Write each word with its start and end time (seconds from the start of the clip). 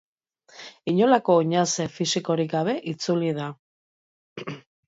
Inolako 0.93 1.35
oinaze 1.41 1.87
fisikorik 1.97 2.51
gabe 2.57 2.75
itzuli 2.93 3.33
da. 3.41 3.55